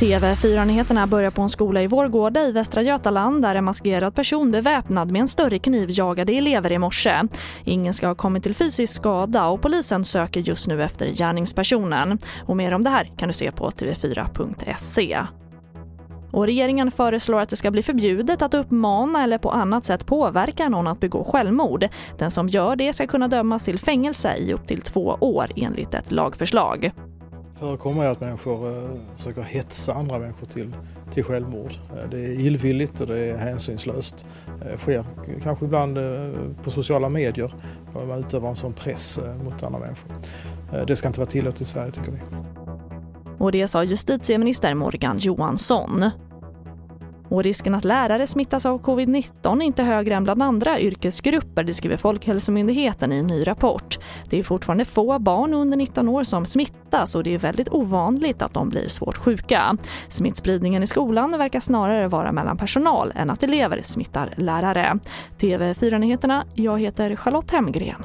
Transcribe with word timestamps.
TV4-nyheterna 0.00 1.06
börjar 1.06 1.30
på 1.30 1.42
en 1.42 1.48
skola 1.48 1.82
i 1.82 1.86
Vårgårda 1.86 2.42
i 2.42 2.52
Västra 2.52 2.82
Götaland 2.82 3.42
där 3.42 3.54
en 3.54 3.64
maskerad 3.64 4.14
person 4.14 4.50
beväpnad 4.50 5.10
med 5.10 5.20
en 5.20 5.28
större 5.28 5.58
kniv 5.58 5.88
jagade 5.92 6.32
elever 6.32 6.72
i 6.72 6.78
morse. 6.78 7.22
Ingen 7.64 7.94
ska 7.94 8.06
ha 8.06 8.14
kommit 8.14 8.42
till 8.42 8.54
fysisk 8.54 8.94
skada 8.94 9.46
och 9.46 9.62
polisen 9.62 10.04
söker 10.04 10.40
just 10.40 10.68
nu 10.68 10.82
efter 10.82 11.06
gärningspersonen. 11.06 12.18
Och 12.46 12.56
mer 12.56 12.72
om 12.72 12.84
det 12.84 12.90
här 12.90 13.10
kan 13.16 13.28
du 13.28 13.32
se 13.32 13.52
på 13.52 13.70
tv4.se. 13.70 15.18
Och 16.36 16.46
regeringen 16.46 16.90
föreslår 16.90 17.40
att 17.40 17.48
det 17.48 17.56
ska 17.56 17.70
bli 17.70 17.82
förbjudet 17.82 18.42
att 18.42 18.54
uppmana 18.54 19.24
eller 19.24 19.38
på 19.38 19.50
annat 19.50 19.84
sätt 19.84 20.06
påverka 20.06 20.68
någon 20.68 20.86
att 20.86 21.00
begå 21.00 21.24
självmord. 21.24 21.88
Den 22.18 22.30
som 22.30 22.48
gör 22.48 22.76
det 22.76 22.92
ska 22.92 23.06
kunna 23.06 23.28
dömas 23.28 23.64
till 23.64 23.78
fängelse 23.78 24.34
i 24.36 24.52
upp 24.52 24.66
till 24.66 24.80
två 24.80 25.16
år 25.20 25.50
enligt 25.56 25.94
ett 25.94 26.12
lagförslag 26.12 26.92
förekommer 27.58 28.04
är 28.04 28.08
att 28.08 28.20
människor 28.20 28.68
eh, 28.68 28.90
försöker 29.16 29.42
hetsa 29.42 29.92
andra 29.92 30.18
människor 30.18 30.46
till, 30.46 30.74
till 31.12 31.24
självmord. 31.24 31.72
Eh, 31.72 32.10
det 32.10 32.18
är 32.18 32.40
illvilligt 32.40 33.00
och 33.00 33.06
det 33.06 33.18
är 33.18 33.36
hänsynslöst. 33.36 34.26
Det 34.58 34.72
eh, 34.72 34.78
sker 34.78 35.04
kanske 35.42 35.64
ibland 35.64 35.98
på 36.62 36.70
sociala 36.70 37.08
medier 37.08 37.54
man 38.08 38.18
utövar 38.18 38.48
en 38.48 38.56
sån 38.56 38.72
press 38.72 39.20
mot 39.44 39.62
andra 39.62 39.78
människor. 39.78 40.12
Det 40.86 40.96
ska 40.96 41.08
inte 41.08 41.20
vara 41.20 41.30
tillåtet 41.30 41.60
i 41.60 41.64
Sverige 41.64 41.90
tycker 41.90 42.12
vi. 42.12 42.18
Och 43.38 43.52
det 43.52 43.68
sa 43.68 43.84
justitieminister 43.84 44.74
Morgan 44.74 45.18
Johansson. 45.18 46.10
Och 47.28 47.42
risken 47.42 47.74
att 47.74 47.84
lärare 47.84 48.26
smittas 48.26 48.66
av 48.66 48.82
covid-19 48.82 49.60
är 49.60 49.62
inte 49.62 49.82
högre 49.82 50.14
än 50.14 50.24
bland 50.24 50.42
andra 50.42 50.80
yrkesgrupper, 50.80 51.64
det 51.64 51.74
skriver 51.74 51.96
Folkhälsomyndigheten 51.96 53.12
i 53.12 53.16
en 53.16 53.26
ny 53.26 53.46
rapport. 53.46 53.98
Det 54.30 54.38
är 54.38 54.42
fortfarande 54.42 54.84
få 54.84 55.18
barn 55.18 55.54
under 55.54 55.76
19 55.76 56.08
år 56.08 56.24
som 56.24 56.46
smittas 56.46 57.14
och 57.14 57.22
det 57.22 57.34
är 57.34 57.38
väldigt 57.38 57.68
ovanligt 57.68 58.42
att 58.42 58.54
de 58.54 58.68
blir 58.68 58.88
svårt 58.88 59.16
sjuka. 59.16 59.76
Smittspridningen 60.08 60.82
i 60.82 60.86
skolan 60.86 61.38
verkar 61.38 61.60
snarare 61.60 62.08
vara 62.08 62.32
mellan 62.32 62.56
personal 62.56 63.12
än 63.16 63.30
att 63.30 63.42
elever 63.42 63.82
smittar 63.82 64.34
lärare. 64.36 64.98
TV4-nyheterna, 65.38 66.44
jag 66.54 66.80
heter 66.80 67.16
Charlotte 67.16 67.50
Hemgren. 67.50 68.04